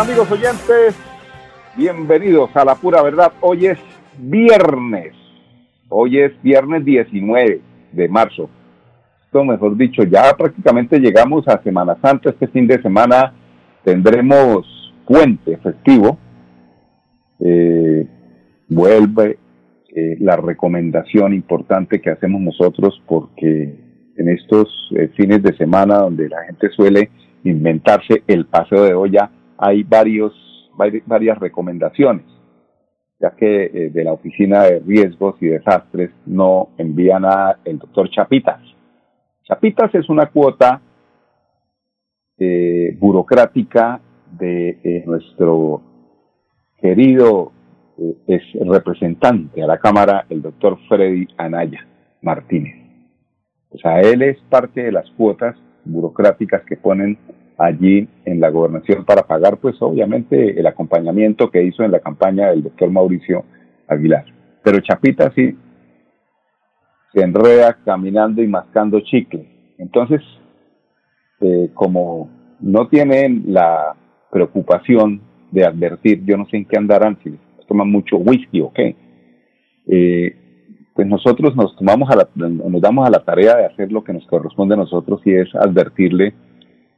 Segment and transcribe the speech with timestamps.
[0.00, 0.96] Amigos oyentes,
[1.76, 3.32] bienvenidos a la pura verdad.
[3.42, 3.78] Hoy es
[4.16, 5.12] viernes,
[5.90, 7.60] hoy es viernes 19
[7.92, 8.48] de marzo.
[9.26, 12.30] Esto mejor dicho, ya prácticamente llegamos a Semana Santa.
[12.30, 13.34] Este fin de semana
[13.84, 16.16] tendremos puente festivo.
[17.38, 18.06] Eh,
[18.70, 19.38] vuelve
[19.94, 23.74] eh, la recomendación importante que hacemos nosotros porque
[24.16, 24.66] en estos
[24.96, 27.10] eh, fines de semana donde la gente suele
[27.44, 29.30] inventarse el paseo de olla,
[29.60, 30.32] hay varios,
[31.06, 32.24] varias recomendaciones,
[33.20, 38.08] ya que eh, de la Oficina de Riesgos y Desastres no envían a el doctor
[38.10, 38.60] Chapitas.
[39.44, 40.80] Chapitas es una cuota
[42.38, 44.00] eh, burocrática
[44.38, 45.82] de eh, nuestro
[46.80, 47.52] querido
[48.26, 51.86] es representante a la Cámara, el doctor Freddy Anaya
[52.22, 52.74] Martínez.
[53.68, 57.18] O sea, él es parte de las cuotas burocráticas que ponen
[57.60, 62.48] allí en la gobernación para pagar, pues obviamente, el acompañamiento que hizo en la campaña
[62.48, 63.44] del doctor Mauricio
[63.86, 64.24] Aguilar.
[64.64, 65.56] Pero Chapita sí
[67.12, 69.74] se enreda caminando y mascando chicle.
[69.76, 70.22] Entonces,
[71.40, 73.94] eh, como no tienen la
[74.30, 77.38] preocupación de advertir, yo no sé en qué andarán, si
[77.68, 78.96] toman mucho whisky o qué,
[79.86, 80.36] eh,
[80.94, 84.14] pues nosotros nos tomamos a la, nos damos a la tarea de hacer lo que
[84.14, 86.34] nos corresponde a nosotros y es advertirle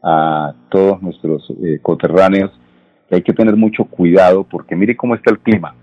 [0.02, 2.50] a todos nuestros eh, coterráneos
[3.10, 5.74] hay que tener mucho cuidado porque mire cómo está el clima.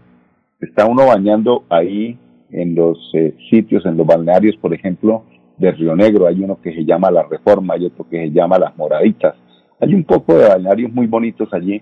[0.59, 2.18] Está uno bañando ahí
[2.52, 5.24] en los eh, sitios, en los balnearios, por ejemplo,
[5.58, 6.25] de Río Negro.
[6.25, 9.35] Hay uno que se llama La Reforma, hay otro que se llama Las Moraditas.
[9.79, 11.81] Hay un poco de balnearios muy bonitos allí,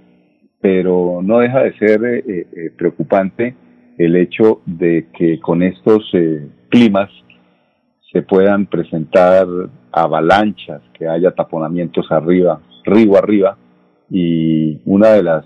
[0.59, 3.55] pero no deja de ser eh, preocupante
[3.97, 6.11] el hecho de que con estos
[6.69, 7.09] climas
[8.21, 9.47] puedan presentar
[9.91, 13.57] avalanchas, que haya taponamientos arriba, río arriba,
[14.09, 15.45] y una de las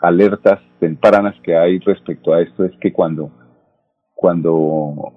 [0.00, 3.30] alertas tempranas que hay respecto a esto es que cuando,
[4.14, 5.12] cuando,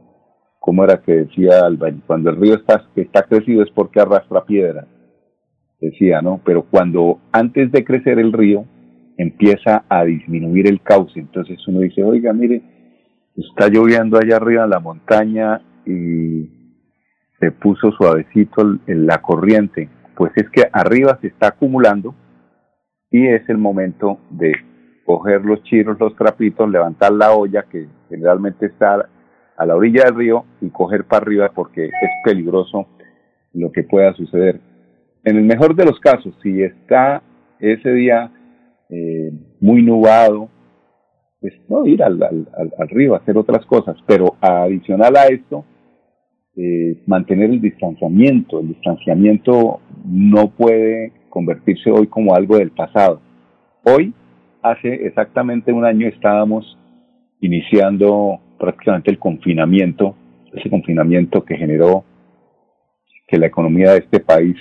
[0.60, 1.62] ¿cómo era que decía
[2.06, 4.88] Cuando el río está, está crecido es porque arrastra piedra,
[5.80, 6.42] decía, ¿no?
[6.44, 8.66] Pero cuando antes de crecer el río
[9.18, 12.62] empieza a disminuir el cauce, entonces uno dice, oiga, mire,
[13.36, 16.50] está lloviendo allá arriba en la montaña y
[17.40, 22.14] se puso suavecito en la corriente, pues es que arriba se está acumulando
[23.12, 24.54] y es el momento de
[25.06, 29.08] coger los chiros, los trapitos, levantar la olla que generalmente está
[29.56, 32.88] a la orilla del río y coger para arriba porque es peligroso
[33.54, 34.60] lo que pueda suceder.
[35.24, 37.22] En el mejor de los casos, si está
[37.60, 38.32] ese día
[38.90, 40.50] eh, muy nubado,
[41.40, 45.66] pues no ir al, al, al, río a hacer otras cosas, pero adicional a esto,
[46.58, 48.60] eh, mantener el distanciamiento.
[48.60, 53.22] El distanciamiento no puede convertirse hoy como algo del pasado.
[53.84, 54.12] Hoy,
[54.64, 56.78] hace exactamente un año, estábamos
[57.42, 60.16] iniciando prácticamente el confinamiento,
[60.52, 62.04] ese confinamiento que generó
[63.28, 64.56] que la economía de este país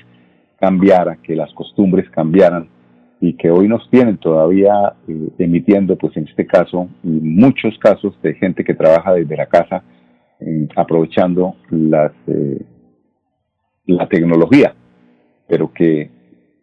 [0.60, 2.68] cambiara, que las costumbres cambiaran
[3.20, 8.34] y que hoy nos tienen todavía eh, emitiendo, pues en este caso, muchos casos de
[8.34, 9.82] gente que trabaja desde la casa,
[10.74, 12.64] aprovechando las, eh,
[13.86, 14.74] la tecnología,
[15.48, 16.10] pero que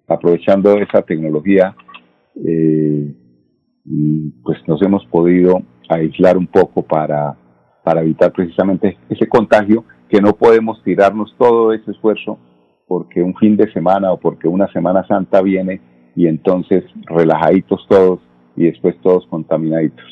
[0.08, 1.76] aprovechando esa tecnología,
[2.36, 3.14] eh,
[4.44, 7.38] pues nos hemos podido aislar un poco para,
[7.84, 12.38] para evitar precisamente ese contagio, que no podemos tirarnos todo ese esfuerzo
[12.88, 15.82] porque un fin de semana o porque una Semana Santa viene
[16.16, 18.20] y entonces relajaditos todos
[18.56, 20.06] y después todos contaminaditos.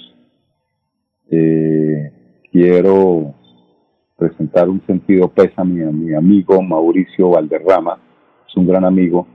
[1.29, 2.11] Eh,
[2.51, 3.35] quiero
[4.21, 7.97] presentar un sentido pésame a mi amigo Mauricio Valderrama,
[8.47, 9.25] es un gran amigo,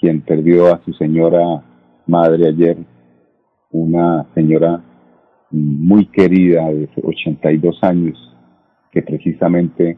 [0.00, 1.62] quien perdió a su señora
[2.08, 2.76] madre ayer,
[3.70, 4.82] una señora
[5.52, 8.18] muy querida de 82 años
[8.90, 9.96] que precisamente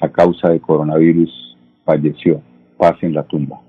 [0.00, 2.42] a causa de coronavirus falleció,
[2.78, 3.60] paz en la tumba,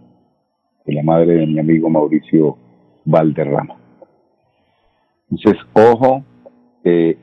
[0.86, 2.58] de la madre de mi amigo Mauricio
[3.06, 3.76] Valderrama.
[5.32, 6.24] Entonces, ojo,
[6.84, 7.18] que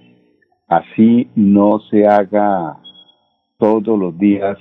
[0.77, 2.79] así no se haga
[3.59, 4.57] todos los días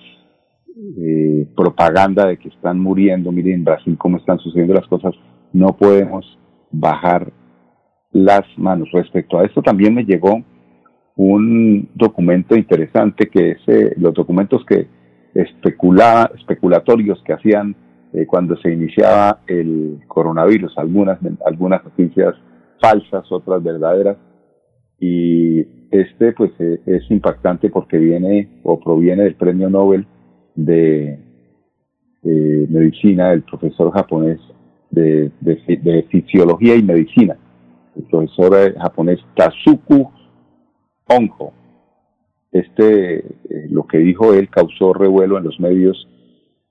[0.98, 5.14] eh, propaganda de que están muriendo, miren en Brasil cómo están sucediendo las cosas,
[5.54, 6.26] no podemos
[6.72, 7.32] bajar
[8.12, 8.90] las manos.
[8.92, 10.44] Respecto a esto también me llegó
[11.16, 14.88] un documento interesante que es eh, los documentos que
[15.34, 17.76] especulaba, especulatorios que hacían
[18.14, 22.36] eh, cuando se iniciaba el coronavirus, algunas, algunas noticias
[22.82, 24.18] falsas, otras verdaderas.
[25.00, 30.06] Y este pues eh, es impactante porque viene o proviene del premio Nobel
[30.56, 31.20] de
[32.24, 34.40] medicina del profesor japonés
[34.92, 35.32] de,
[36.10, 37.36] fisiología y medicina,
[37.96, 40.10] el profesor japonés Tazuku
[41.08, 41.54] Honjo.
[42.52, 46.08] Este, eh, lo que dijo él causó revuelo en los medios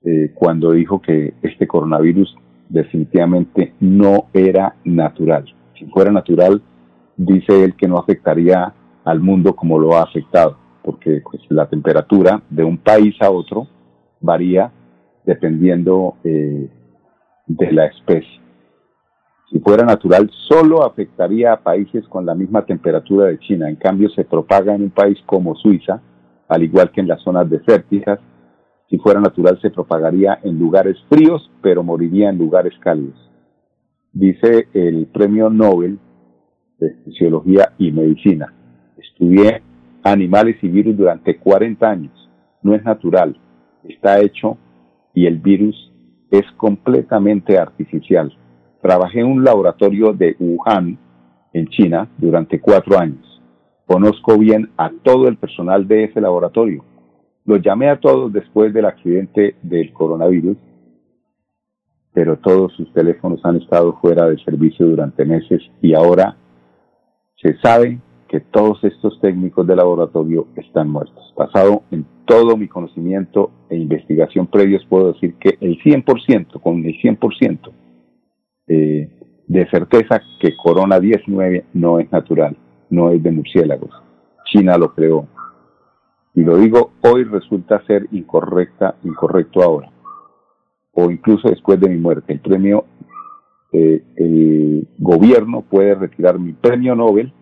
[0.03, 2.35] eh, cuando dijo que este coronavirus
[2.69, 5.45] definitivamente no era natural.
[5.77, 6.61] Si fuera natural,
[7.17, 12.41] dice él que no afectaría al mundo como lo ha afectado, porque pues, la temperatura
[12.49, 13.67] de un país a otro
[14.19, 14.71] varía
[15.25, 16.69] dependiendo eh,
[17.47, 18.41] de la especie.
[19.51, 23.69] Si fuera natural, solo afectaría a países con la misma temperatura de China.
[23.69, 26.01] En cambio, se propaga en un país como Suiza,
[26.47, 28.19] al igual que en las zonas desérticas.
[28.89, 33.29] Si fuera natural, se propagaría en lugares fríos, pero moriría en lugares cálidos.
[34.13, 35.99] Dice el premio Nobel
[36.79, 38.53] de Fisiología y Medicina.
[39.01, 39.61] Estudié
[40.03, 42.29] animales y virus durante 40 años.
[42.61, 43.37] No es natural,
[43.83, 44.57] está hecho
[45.13, 45.91] y el virus
[46.29, 48.31] es completamente artificial.
[48.81, 50.97] Trabajé en un laboratorio de Wuhan,
[51.53, 53.41] en China, durante cuatro años.
[53.85, 56.83] Conozco bien a todo el personal de ese laboratorio.
[57.45, 60.57] Los llamé a todos después del accidente del coronavirus,
[62.13, 66.37] pero todos sus teléfonos han estado fuera de servicio durante meses y ahora
[67.41, 67.99] se sabe
[68.31, 71.33] que todos estos técnicos de laboratorio están muertos.
[71.35, 76.97] Basado en todo mi conocimiento e investigación previos, puedo decir que el 100%, con el
[77.01, 77.71] 100%
[78.67, 79.09] eh,
[79.47, 82.55] de certeza que Corona 19 no es natural,
[82.89, 83.91] no es de murciélagos.
[84.45, 85.27] China lo creó.
[86.33, 89.91] Y lo digo hoy resulta ser incorrecta, incorrecto ahora.
[90.93, 92.31] O incluso después de mi muerte.
[92.31, 92.85] El premio,
[93.73, 97.33] eh, el gobierno puede retirar mi premio Nobel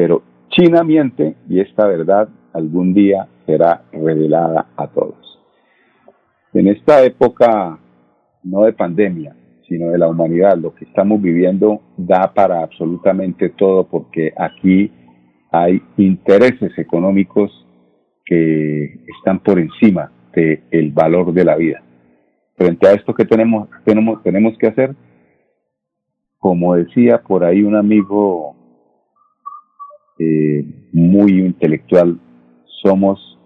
[0.00, 5.38] pero China miente y esta verdad algún día será revelada a todos.
[6.54, 7.78] En esta época,
[8.42, 9.36] no de pandemia,
[9.68, 14.90] sino de la humanidad, lo que estamos viviendo da para absolutamente todo porque aquí
[15.52, 17.50] hay intereses económicos
[18.24, 21.82] que están por encima del valor de la vida.
[22.56, 24.96] Frente a esto que tenemos, tenemos, tenemos que hacer,
[26.38, 28.56] como decía por ahí un amigo
[30.22, 32.20] eh, muy intelectual,
[32.82, 33.38] somos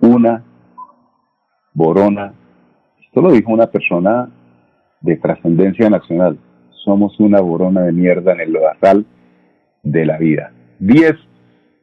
[0.00, 0.42] una
[1.74, 2.32] borona.
[3.04, 4.30] Esto lo dijo una persona
[5.02, 6.38] de trascendencia nacional.
[6.82, 9.04] Somos una borona de mierda en el lodazal
[9.82, 10.50] de la vida.
[10.78, 11.14] Diez,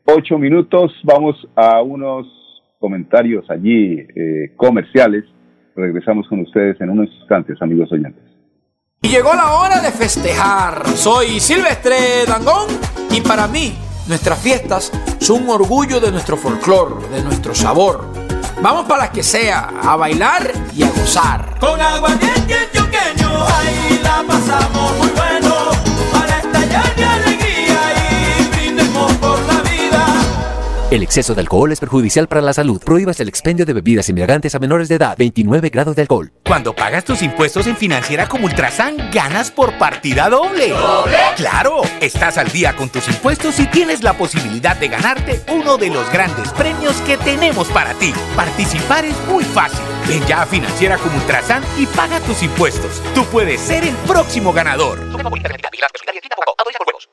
[0.05, 2.25] ocho minutos, vamos a unos
[2.79, 5.23] comentarios allí eh, comerciales.
[5.75, 8.23] Regresamos con ustedes en unos instantes, amigos oyentes.
[9.03, 10.83] Y llegó la hora de festejar.
[10.87, 13.75] Soy Silvestre Dangón y para mí
[14.07, 18.11] nuestras fiestas son un orgullo de nuestro folclor, de nuestro sabor.
[18.61, 21.57] Vamos para las que sea, a bailar y a gozar.
[21.59, 22.11] Con agua
[22.73, 25.55] choqueño, ahí la pasamos muy bueno,
[30.93, 32.79] El exceso de alcohol es perjudicial para la salud.
[32.79, 35.15] Prohíbas el expendio de bebidas inmigrantes a menores de edad.
[35.17, 36.31] 29 grados de alcohol.
[36.45, 40.69] Cuando pagas tus impuestos en Financiera como Ultrasan, ganas por partida doble.
[40.69, 41.17] ¿Doble?
[41.35, 41.81] ¡Claro!
[41.99, 46.11] Estás al día con tus impuestos y tienes la posibilidad de ganarte uno de los
[46.11, 48.13] grandes premios que tenemos para ti.
[48.35, 49.79] Participar es muy fácil.
[50.07, 53.01] Ven ya a Financiera como Ultrasan y paga tus impuestos.
[53.15, 54.99] Tú puedes ser el próximo ganador.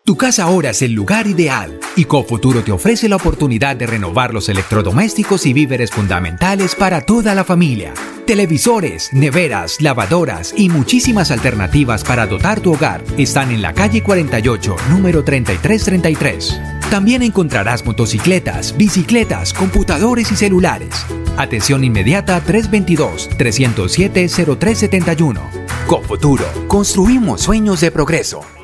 [0.04, 4.34] Tu casa ahora es el lugar ideal y Cofuturo te ofrece la oportunidad de renovar
[4.34, 7.94] los electrodomésticos y víveres fundamentales para toda la familia.
[8.26, 14.76] Televisores, neveras, lavadoras y muchísimas alternativas para dotar tu hogar están en la calle 48,
[14.90, 16.60] número 3333.
[16.90, 21.06] También encontrarás motocicletas, bicicletas, computadores y celulares.
[21.36, 25.40] Atención inmediata 322-307-0371
[25.86, 28.59] Con Futuro, construimos sueños de progreso.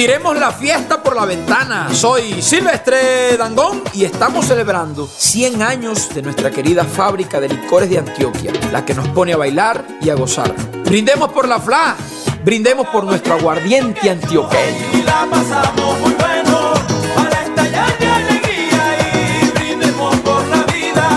[0.00, 1.92] Tiremos la fiesta por la ventana.
[1.92, 7.98] Soy Silvestre Dangón y estamos celebrando 100 años de nuestra querida fábrica de licores de
[7.98, 10.54] Antioquia, la que nos pone a bailar y a gozar.
[10.86, 11.96] Brindemos por la FLA,
[12.42, 14.86] brindemos por nuestro aguardiente antioqueño.
[14.94, 16.72] Y la pasamos muy bueno
[17.14, 21.10] para estallar de alegría y brindemos por la vida.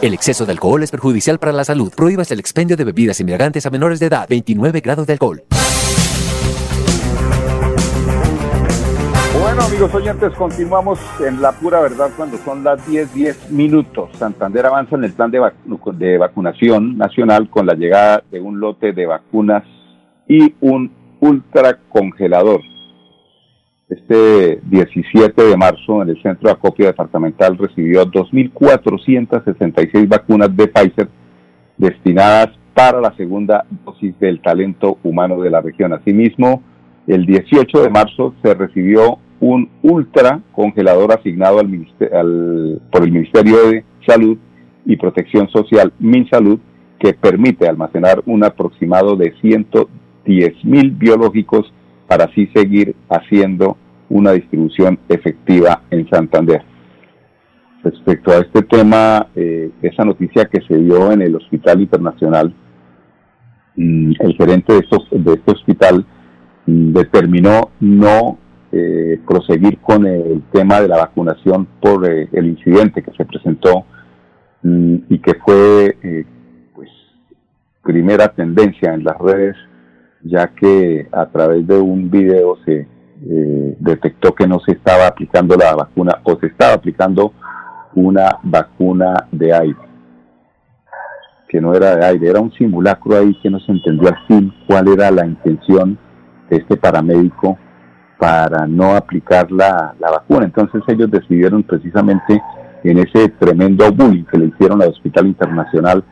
[0.00, 1.92] El exceso de alcohol es perjudicial para la salud.
[1.94, 4.26] Prohíbas el expendio de bebidas embriagantes a menores de edad.
[4.30, 5.44] 29 grados de alcohol.
[9.58, 14.08] Bueno, amigos oyentes, continuamos en la pura verdad cuando son las 10, 10 minutos.
[14.12, 15.40] Santander avanza en el plan de,
[15.94, 19.64] de vacunación nacional con la llegada de un lote de vacunas
[20.28, 22.60] y un ultracongelador.
[23.88, 31.08] Este 17 de marzo, en el centro de acopio departamental, recibió 2.466 vacunas de Pfizer
[31.76, 35.92] destinadas para la segunda dosis del talento humano de la región.
[35.92, 36.62] Asimismo,
[37.08, 43.68] el 18 de marzo se recibió un ultra congelador asignado al al- por el Ministerio
[43.70, 44.36] de Salud
[44.84, 46.58] y Protección Social, MinSalud,
[46.98, 51.72] que permite almacenar un aproximado de 110 mil biológicos
[52.08, 53.76] para así seguir haciendo
[54.08, 56.62] una distribución efectiva en Santander.
[57.84, 62.52] Respecto a este tema, eh, esa noticia que se dio en el Hospital Internacional,
[63.76, 66.04] mm, el gerente de, estos- de este hospital
[66.66, 68.38] mm, determinó no
[68.70, 73.86] eh, proseguir con el tema de la vacunación por eh, el incidente que se presentó
[74.62, 76.26] mm, y que fue eh,
[76.74, 76.90] pues
[77.82, 79.56] primera tendencia en las redes
[80.22, 82.86] ya que a través de un video se
[83.80, 87.32] detectó que no se estaba aplicando la vacuna o se estaba aplicando
[87.94, 89.88] una vacuna de aire
[91.48, 94.52] que no era de aire, era un simulacro ahí que no se entendió al fin
[94.66, 95.98] cuál era la intención
[96.50, 97.58] de este paramédico
[98.18, 100.44] para no aplicar la, la vacuna.
[100.46, 102.42] Entonces ellos decidieron precisamente
[102.84, 106.04] en ese tremendo bullying que le hicieron al Hospital Internacional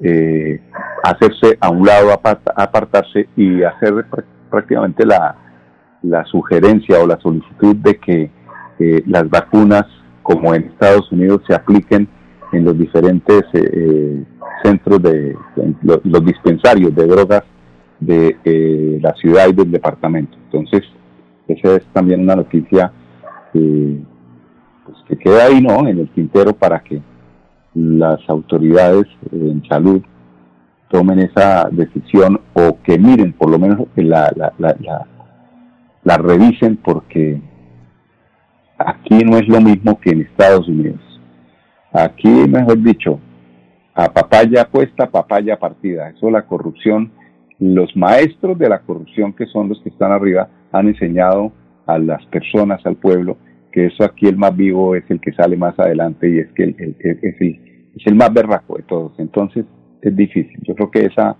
[0.00, 0.60] eh,
[1.02, 5.36] hacerse a un lado, aparta- apartarse y hacer pr- prácticamente la,
[6.02, 8.30] la sugerencia o la solicitud de que
[8.78, 9.84] eh, las vacunas,
[10.22, 12.08] como en Estados Unidos, se apliquen
[12.52, 14.24] en los diferentes eh, eh,
[14.62, 17.42] centros de, en lo- los dispensarios de drogas
[18.00, 20.36] de la ciudad y del departamento.
[20.46, 20.82] Entonces,
[21.50, 22.92] esa es también una noticia
[23.54, 24.00] eh,
[24.84, 25.86] pues, que queda ahí, ¿no?
[25.86, 27.00] En el tintero para que
[27.74, 30.02] las autoridades eh, en salud
[30.88, 35.06] tomen esa decisión o que miren, por lo menos que la, la, la, la,
[36.02, 37.40] la revisen porque
[38.76, 41.00] aquí no es lo mismo que en Estados Unidos.
[41.92, 43.20] Aquí, mejor dicho,
[43.94, 46.08] a papaya puesta, papaya partida.
[46.10, 47.12] Eso la corrupción,
[47.58, 51.52] los maestros de la corrupción que son los que están arriba han enseñado
[51.86, 53.36] a las personas, al pueblo,
[53.72, 56.64] que eso aquí el más vivo es el que sale más adelante y es que
[56.64, 59.12] el, el- es, el, más berraco de todos.
[59.18, 59.64] Entonces
[60.02, 60.58] es difícil.
[60.62, 61.36] Yo creo que esa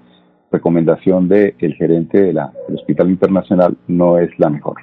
[0.52, 4.76] recomendación del gerente de la, del Hospital Internacional no es la mejor.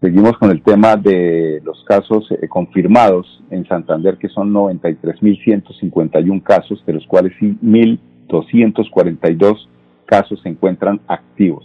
[0.00, 6.82] Seguimos con el tema de los casos eh, confirmados en Santander, que son 93.151 casos,
[6.86, 9.68] de los cuales sí 1.242
[10.06, 11.64] casos se encuentran activos.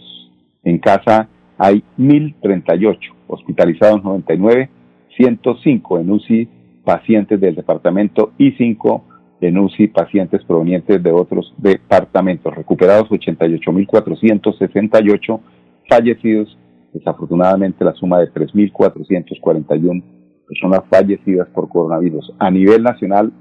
[0.62, 1.28] En casa
[1.62, 4.70] hay 1.038, hospitalizados 99,
[5.14, 6.48] 105 en UCI
[6.82, 9.04] pacientes del departamento y 5
[9.42, 12.54] en UCI pacientes provenientes de otros departamentos.
[12.54, 15.38] Recuperados 88.468,
[15.86, 16.56] fallecidos
[16.94, 20.02] desafortunadamente la suma de 3.441
[20.48, 22.32] personas fallecidas por coronavirus.
[22.38, 23.34] A nivel nacional,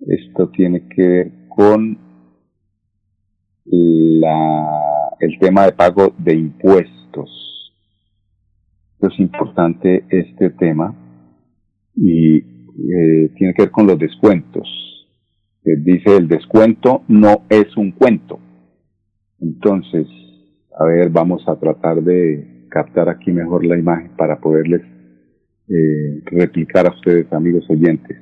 [0.00, 1.98] esto tiene que ver con
[3.64, 7.72] la, el tema de pago de impuestos.
[9.00, 10.94] Es importante este tema
[11.94, 14.68] y eh, tiene que ver con los descuentos.
[15.62, 18.40] dice el descuento no es un cuento.
[19.40, 20.06] Entonces,
[20.78, 24.82] a ver, vamos a tratar de captar aquí mejor la imagen para poderles
[25.68, 28.18] eh, replicar a ustedes, amigos oyentes.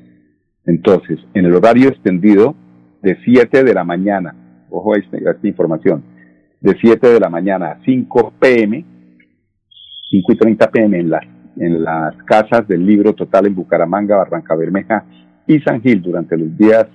[0.66, 2.54] Entonces, en el horario extendido
[3.02, 6.02] de 7 de la mañana, ojo a esta, a esta información,
[6.60, 8.84] de 7 de la mañana a 5 pm,
[10.10, 11.24] 5 y 30 pm en las,
[11.58, 15.04] en las casas del libro total en Bucaramanga, Barranca Bermeja
[15.46, 16.86] y San Gil durante los días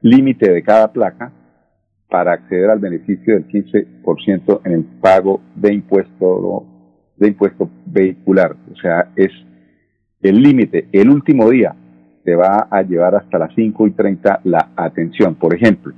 [0.00, 1.30] límite de cada placa
[2.12, 6.66] para acceder al beneficio del 15% en el pago de impuesto
[7.16, 8.54] de impuesto vehicular.
[8.70, 9.30] O sea, es
[10.20, 11.74] el límite, el último día
[12.22, 15.36] te va a llevar hasta las 5 y 30 la atención.
[15.36, 15.94] Por ejemplo,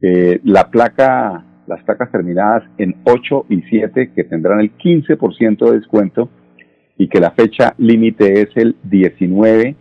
[0.00, 5.78] eh, la placa, las placas terminadas en 8 y 7 que tendrán el 15% de
[5.78, 6.30] descuento
[6.96, 9.74] y que la fecha límite es el 19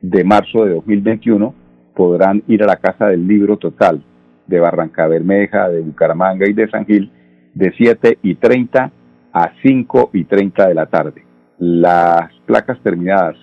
[0.00, 1.54] de marzo de 2021,
[1.94, 4.02] podrán ir a la Casa del Libro Total
[4.46, 7.10] de Barranca Bermeja, de Bucaramanga y de San Gil
[7.54, 8.92] de 7 y 30
[9.32, 11.24] a 5 y 30 de la tarde.
[11.58, 13.36] Las placas terminadas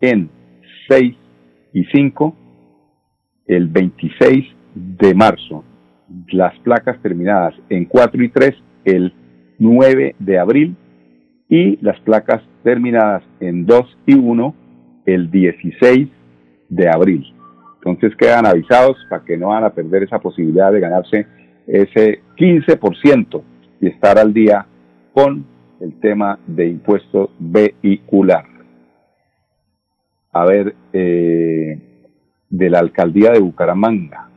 [0.00, 0.30] en
[0.88, 1.16] 6
[1.72, 2.36] y 5
[3.46, 4.44] el 26
[4.74, 5.64] de marzo.
[6.32, 8.54] Las placas terminadas en 4 y 3
[8.84, 9.12] el
[9.58, 10.76] 9 de abril
[11.48, 14.54] y las placas terminadas en 2 y 1
[15.06, 16.08] el 16
[16.68, 17.37] de abril.
[17.78, 21.26] Entonces quedan avisados para que no van a perder esa posibilidad de ganarse
[21.66, 23.42] ese 15%
[23.80, 24.66] y estar al día
[25.12, 25.44] con
[25.80, 28.44] el tema de impuesto vehicular.
[30.32, 31.78] A ver, eh,
[32.50, 34.28] de la alcaldía de Bucaramanga,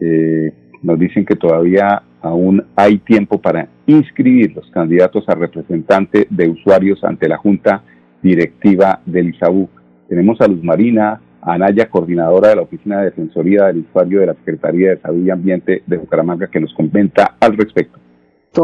[0.00, 0.52] eh,
[0.82, 7.02] nos dicen que todavía aún hay tiempo para inscribir los candidatos a representante de usuarios
[7.04, 7.82] ante la Junta
[8.22, 9.68] Directiva del ISABU.
[10.08, 14.34] Tenemos a Luz Marina, Anaya, coordinadora de la Oficina de Defensoría del Usuario de la
[14.34, 17.98] Secretaría de Salud y Ambiente de Bucaramanga, que nos comenta al respecto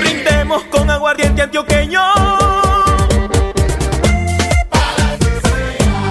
[0.00, 2.00] Brindemos con aguardiente antioqueño.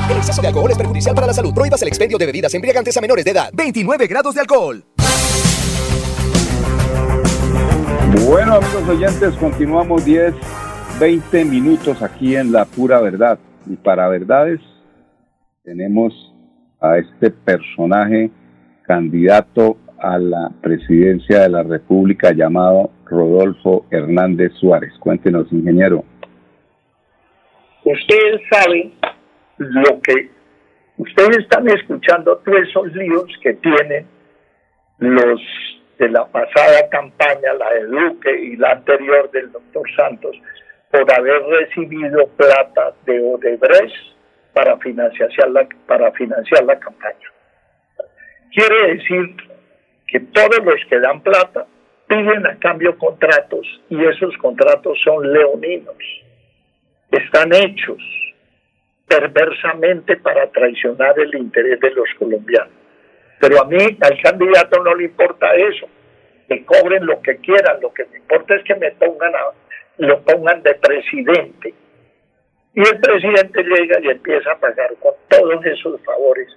[0.10, 1.54] El exceso de de alcohol es perjudicial para la salud.
[1.54, 3.50] Prohíbas el expendio de bebidas embriagantes a menores de edad.
[3.54, 4.84] 29 grados de alcohol.
[8.28, 10.34] Bueno, amigos oyentes, continuamos 10,
[11.00, 13.40] 20 minutos aquí en La Pura Verdad.
[13.68, 14.60] Y para verdades
[15.64, 16.14] tenemos
[16.82, 18.32] a este personaje
[18.90, 24.92] candidato a la presidencia de la República llamado Rodolfo Hernández Suárez.
[25.00, 26.04] Cuéntenos, ingeniero.
[27.84, 28.92] Ustedes saben
[29.60, 30.32] lo que
[30.98, 34.08] ustedes están escuchando todos esos líos que tienen
[34.98, 35.40] los
[36.00, 40.36] de la pasada campaña, la de Duque y la anterior del doctor Santos,
[40.90, 43.96] por haber recibido plata de Odebrecht
[44.54, 47.30] para financiar la, para financiar la campaña.
[48.52, 49.36] Quiere decir
[50.08, 51.68] que todos los que dan plata
[52.08, 55.96] piden a cambio contratos y esos contratos son leoninos.
[57.12, 58.02] Están hechos
[59.08, 62.74] perversamente para traicionar el interés de los colombianos.
[63.40, 65.88] Pero a mí, al candidato no le importa eso.
[66.48, 67.80] Que cobren lo que quieran.
[67.82, 69.40] Lo que me importa es que me pongan a,
[69.98, 71.74] lo pongan de presidente.
[72.74, 76.48] Y el presidente llega y empieza a pagar con todos esos favores.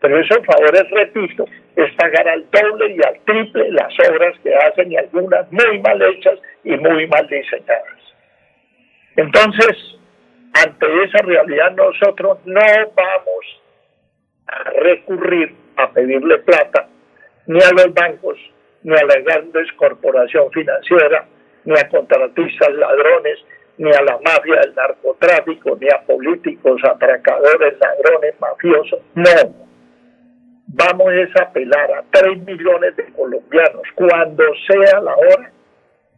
[0.00, 4.92] Pero esos favores, repito, es pagar al doble y al triple las obras que hacen
[4.92, 8.14] y algunas muy mal hechas y muy mal diseñadas.
[9.16, 9.96] Entonces,
[10.64, 12.60] ante esa realidad nosotros no
[12.94, 13.62] vamos
[14.46, 16.88] a recurrir a pedirle plata
[17.46, 18.38] ni a los bancos,
[18.82, 21.26] ni a la grandes corporación financiera,
[21.64, 23.38] ni a contratistas ladrones,
[23.78, 29.00] ni a la mafia del narcotráfico, ni a políticos atracadores, ladrones, mafiosos.
[29.14, 29.65] No.
[30.68, 35.50] Vamos a apelar a tres millones de colombianos cuando sea la hora,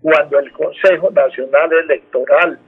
[0.00, 2.58] cuando el Consejo Nacional Electoral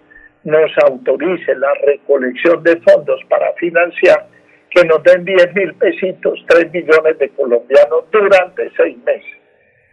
[0.45, 4.27] nos autorice la recolección de fondos para financiar,
[4.71, 9.37] que nos den 10 mil pesitos, 3 millones de colombianos durante seis meses.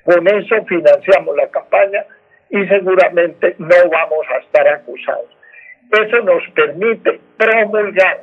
[0.03, 2.05] Con eso financiamos la campaña
[2.49, 5.29] y seguramente no vamos a estar acusados.
[5.91, 8.19] Eso nos permite promulgar,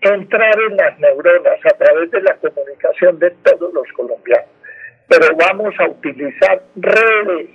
[0.00, 4.48] entrar en las neuronas a través de la comunicación de todos los colombianos.
[5.08, 7.50] Pero vamos a utilizar redes,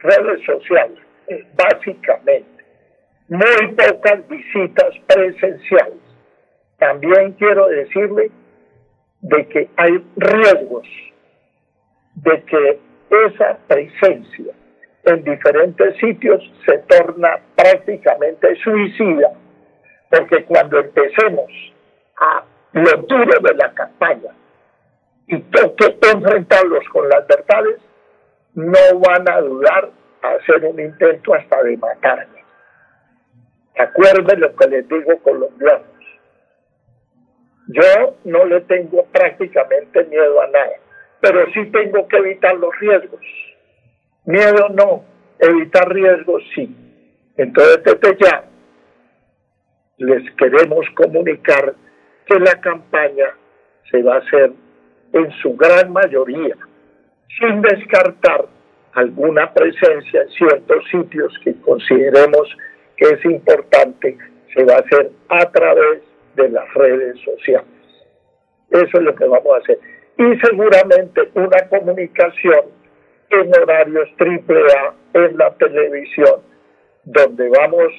[0.00, 0.98] redes sociales,
[1.54, 2.64] básicamente.
[3.28, 6.00] Muy pocas visitas presenciales.
[6.78, 8.30] También quiero decirle
[9.20, 10.88] de que hay riesgos
[12.14, 12.78] de que
[13.26, 14.54] esa presencia
[15.04, 19.32] en diferentes sitios se torna prácticamente suicida,
[20.10, 21.50] porque cuando empecemos
[22.16, 22.42] a
[22.72, 24.32] lo duro de la campaña
[25.26, 27.80] y toque enfrentarlos con las verdades,
[28.54, 29.90] no van a dudar
[30.22, 32.42] a hacer un intento hasta de matarme.
[33.78, 35.82] Acuerden lo que les digo colombianos.
[37.68, 40.72] Yo no le tengo prácticamente miedo a nada,
[41.20, 43.20] pero sí tengo que evitar los riesgos.
[44.24, 45.04] Miedo no,
[45.38, 46.74] evitar riesgos sí.
[47.36, 48.44] Entonces desde ya
[49.98, 51.74] les queremos comunicar
[52.26, 53.34] que la campaña
[53.90, 54.52] se va a hacer
[55.12, 56.56] en su gran mayoría,
[57.38, 58.46] sin descartar
[58.92, 62.56] alguna presencia en ciertos sitios que consideremos
[62.96, 64.18] que es importante,
[64.54, 66.02] se va a hacer a través
[66.34, 67.68] de las redes sociales.
[68.70, 69.78] Eso es lo que vamos a hacer.
[70.18, 72.66] Y seguramente una comunicación
[73.30, 76.42] en horarios triple A en la televisión,
[77.04, 77.92] donde vamos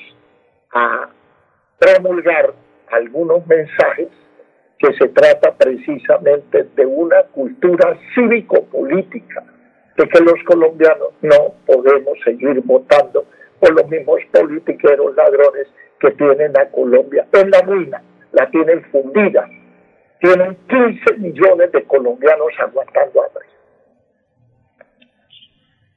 [0.74, 1.10] a
[1.80, 2.54] promulgar
[2.92, 4.10] algunos mensajes
[4.78, 9.44] que se trata precisamente de una cultura cívico-política,
[9.98, 13.26] de que los colombianos no podemos seguir votando
[13.60, 15.68] por los mismos politiqueros ladrones
[16.00, 19.50] que tienen a Colombia en la ruina, la tienen fundida.
[20.22, 23.46] Tienen 15 millones de colombianos aguantando hambre.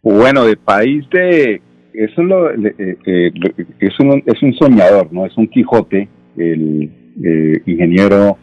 [0.02, 1.60] Bueno, de país de...
[1.94, 3.32] Eso lo, eh, eh,
[3.80, 5.26] es, un, es un soñador, ¿no?
[5.26, 6.90] Es un Quijote, el
[7.22, 8.38] eh, ingeniero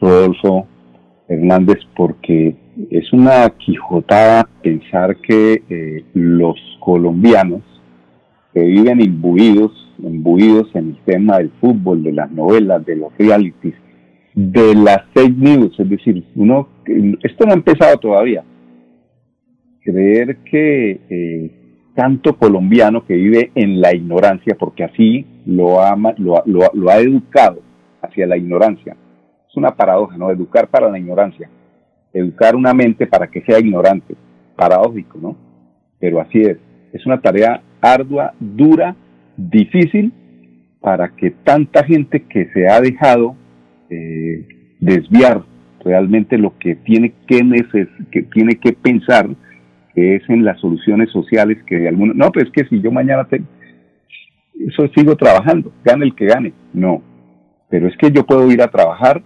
[0.00, 0.66] Rodolfo
[1.28, 2.56] Hernández, porque
[2.90, 7.62] es una quijotada pensar que los colombianos
[8.54, 13.74] que viven imbuidos, imbuidos en el tema del fútbol, de las novelas, de los realities,
[14.34, 16.68] de las fake news, es decir, uno,
[17.22, 18.44] esto no ha empezado todavía,
[19.82, 21.57] creer que eh,
[21.98, 27.60] tanto colombiano que vive en la ignorancia, porque así lo ha, lo, ha educado
[28.00, 28.96] hacia la ignorancia.
[29.48, 30.30] Es una paradoja, ¿no?
[30.30, 31.50] Educar para la ignorancia.
[32.12, 34.14] Educar una mente para que sea ignorante.
[34.54, 35.36] Paradójico, ¿no?
[35.98, 36.58] Pero así es.
[36.92, 38.94] Es una tarea ardua, dura,
[39.36, 40.12] difícil,
[40.80, 43.34] para que tanta gente que se ha dejado
[43.90, 44.46] eh,
[44.78, 45.42] desviar
[45.84, 47.42] realmente lo que tiene que,
[48.12, 49.28] que tiene que pensar
[49.98, 53.24] que es en las soluciones sociales que de algunos no pues que si yo mañana
[53.24, 53.46] tengo
[54.60, 57.02] eso sigo trabajando gane el que gane no
[57.68, 59.20] pero es que yo puedo ir a trabajar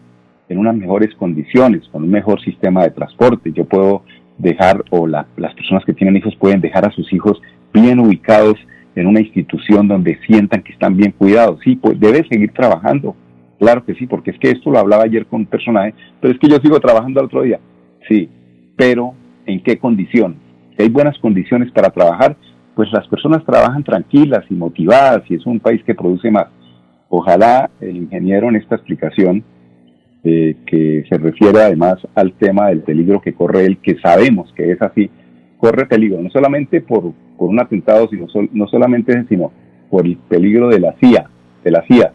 [0.49, 4.03] en unas mejores condiciones con un mejor sistema de transporte yo puedo
[4.39, 7.41] dejar o la, las personas que tienen hijos pueden dejar a sus hijos
[7.75, 8.57] bien ubicados
[8.95, 13.15] en una institución donde sientan que están bien cuidados sí pues debe seguir trabajando
[13.63, 16.41] Claro que sí, porque es que esto lo hablaba ayer con un personaje, pero es
[16.41, 17.61] que yo sigo trabajando al otro día.
[18.09, 18.29] Sí,
[18.77, 19.15] pero
[19.47, 20.37] ¿en qué condiciones?
[20.77, 22.37] Si hay buenas condiciones para trabajar,
[22.75, 26.47] pues las personas trabajan tranquilas y motivadas y es un país que produce más.
[27.09, 29.45] Ojalá el ingeniero en esta explicación,
[30.25, 34.71] eh, que se refiere además al tema del peligro que corre él, que sabemos que
[34.71, 35.11] es así,
[35.59, 39.53] corre peligro, no solamente por, por un atentado, sino no solamente sino
[39.91, 41.29] por el peligro de la CIA,
[41.63, 42.13] de la CIA,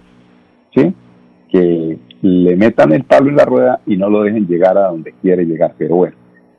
[0.73, 0.93] ¿sí?
[1.49, 5.13] que le metan el palo en la rueda y no lo dejen llegar a donde
[5.21, 5.75] quiere llegar.
[5.77, 6.15] Pero bueno,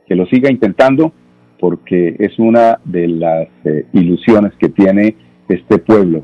[0.07, 1.11] que lo siga intentando
[1.59, 5.15] porque es una de las eh, ilusiones que tiene
[5.47, 6.23] este pueblo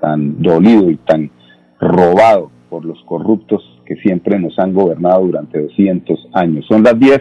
[0.00, 1.30] tan dolido y tan
[1.78, 6.64] robado por los corruptos que siempre nos han gobernado durante 200 años.
[6.68, 7.20] Son las 10,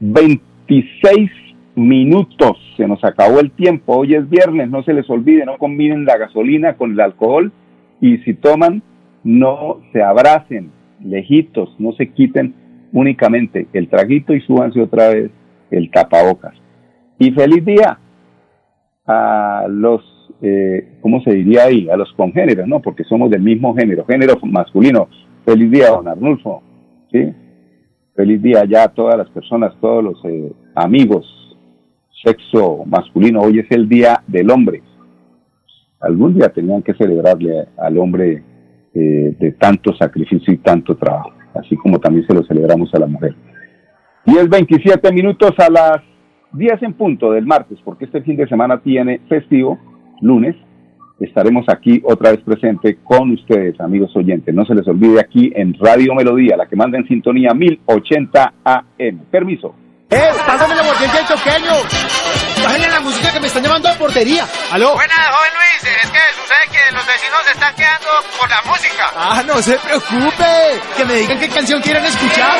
[0.00, 1.30] 26
[1.76, 6.04] minutos, se nos acabó el tiempo, hoy es viernes, no se les olvide, no combinen
[6.04, 7.52] la gasolina con el alcohol
[8.00, 8.82] y si toman,
[9.22, 10.70] no se abracen
[11.02, 12.54] lejitos, no se quiten
[12.92, 15.30] únicamente el traguito y súbanse otra vez
[15.70, 16.59] el tapabocas.
[17.20, 17.98] Y feliz día
[19.06, 20.00] a los,
[20.40, 21.86] eh, ¿cómo se diría ahí?
[21.90, 22.80] A los congéneros, ¿no?
[22.80, 25.06] Porque somos del mismo género, género masculino.
[25.44, 26.62] Feliz día, don Arnulfo,
[27.12, 27.30] ¿sí?
[28.16, 31.26] Feliz día ya a todas las personas, todos los eh, amigos,
[32.24, 33.42] sexo masculino.
[33.42, 34.82] Hoy es el día del hombre.
[36.00, 38.42] Algún día tenían que celebrarle al hombre
[38.94, 43.06] eh, de tanto sacrificio y tanto trabajo, así como también se lo celebramos a la
[43.06, 43.34] mujer.
[44.24, 46.09] Y es 27 minutos a las
[46.52, 49.78] 10 en punto del martes, porque este fin de semana tiene festivo,
[50.20, 50.56] lunes,
[51.20, 54.54] estaremos aquí otra vez presente con ustedes, amigos oyentes.
[54.54, 59.18] No se les olvide aquí en Radio Melodía, la que manda en sintonía 1080 AM.
[59.30, 59.74] Permiso.
[60.10, 60.30] ¡Eh!
[60.44, 61.72] ¡Pásame la del choqueño!
[62.64, 64.44] ¡Bájenle la música que me están llamando a portería!
[64.72, 64.94] ¡Aló!
[64.94, 65.84] Buenas, joven Luis.
[66.02, 69.06] Es que sucede que los vecinos se están quedando por la música.
[69.14, 70.80] ¡Ah, no se preocupe!
[70.96, 72.58] Que me digan qué canción quieren escuchar.